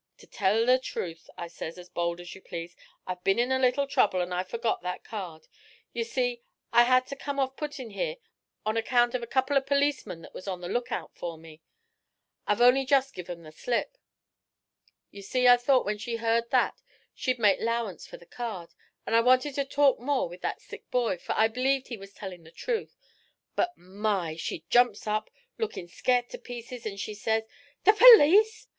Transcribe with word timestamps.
"Ter 0.17 0.25
tell 0.25 0.65
the 0.65 0.79
truth," 0.79 1.29
I 1.37 1.47
says, 1.47 1.77
as 1.77 1.87
bold 1.87 2.19
as 2.19 2.33
you 2.33 2.41
please, 2.41 2.75
"I've 3.05 3.23
been 3.23 3.37
in 3.37 3.51
a 3.51 3.59
little 3.59 3.85
trouble, 3.85 4.19
an' 4.19 4.33
I 4.33 4.43
forgot 4.43 4.81
that 4.81 5.03
card. 5.03 5.47
You 5.93 6.03
see, 6.03 6.41
I 6.73 6.85
had 6.85 7.05
to 7.05 7.15
put 7.15 7.35
off 7.37 7.55
comin' 7.55 7.91
here 7.91 8.15
on 8.65 8.77
account 8.77 9.13
of 9.13 9.21
a 9.21 9.27
couple 9.27 9.57
of 9.57 9.67
perlecemen 9.67 10.23
that 10.23 10.33
was 10.33 10.47
on 10.47 10.59
the 10.59 10.67
look 10.67 10.91
out 10.91 11.13
fer 11.15 11.37
me. 11.37 11.61
I've 12.47 12.61
only 12.61 12.83
jest 12.83 13.13
give 13.13 13.29
'em 13.29 13.43
the 13.43 13.51
slip." 13.51 13.99
You 15.11 15.21
see 15.21 15.47
I 15.47 15.55
thought 15.55 15.85
when 15.85 15.99
she 15.99 16.15
heard 16.15 16.49
that 16.49 16.81
she'd 17.13 17.37
make 17.37 17.59
'lowance 17.59 18.07
fer 18.07 18.17
the 18.17 18.25
card, 18.25 18.73
an' 19.05 19.13
I 19.13 19.21
wanted 19.21 19.53
to 19.53 19.65
talk 19.65 19.99
more 19.99 20.27
with 20.27 20.41
that 20.41 20.61
sick 20.61 20.89
boy, 20.89 21.19
fer 21.19 21.33
I 21.37 21.47
b'leeved 21.47 21.89
he 21.89 21.97
was 21.97 22.11
tellin' 22.11 22.43
the 22.43 22.49
truth. 22.49 22.97
But, 23.55 23.77
my! 23.77 24.35
she 24.35 24.65
jumps 24.71 25.05
up, 25.05 25.29
lookin' 25.59 25.87
scairt 25.87 26.27
to 26.29 26.39
pieces, 26.39 26.87
an' 26.87 26.97
she 26.97 27.13
says: 27.13 27.43
'"The 27.83 27.93
perlece! 27.93 28.65